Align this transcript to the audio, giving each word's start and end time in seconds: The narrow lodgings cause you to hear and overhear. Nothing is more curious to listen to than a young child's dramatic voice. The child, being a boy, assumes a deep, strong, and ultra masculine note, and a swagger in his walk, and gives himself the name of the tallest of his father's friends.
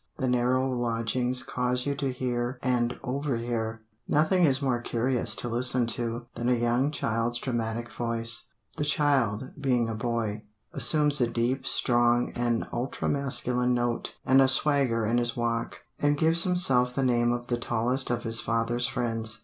The 0.17 0.27
narrow 0.27 0.67
lodgings 0.67 1.43
cause 1.43 1.85
you 1.85 1.93
to 1.97 2.11
hear 2.11 2.57
and 2.63 2.99
overhear. 3.03 3.83
Nothing 4.07 4.45
is 4.45 4.59
more 4.59 4.81
curious 4.81 5.35
to 5.35 5.47
listen 5.47 5.85
to 5.93 6.25
than 6.33 6.49
a 6.49 6.55
young 6.55 6.89
child's 6.89 7.37
dramatic 7.37 7.91
voice. 7.93 8.45
The 8.77 8.83
child, 8.83 9.51
being 9.61 9.87
a 9.89 9.93
boy, 9.93 10.41
assumes 10.73 11.21
a 11.21 11.27
deep, 11.27 11.67
strong, 11.67 12.31
and 12.33 12.65
ultra 12.73 13.07
masculine 13.09 13.75
note, 13.75 14.15
and 14.25 14.41
a 14.41 14.47
swagger 14.47 15.05
in 15.05 15.19
his 15.19 15.37
walk, 15.37 15.81
and 15.99 16.17
gives 16.17 16.45
himself 16.45 16.95
the 16.95 17.03
name 17.03 17.31
of 17.31 17.45
the 17.45 17.59
tallest 17.59 18.09
of 18.09 18.23
his 18.23 18.41
father's 18.41 18.87
friends. 18.87 19.39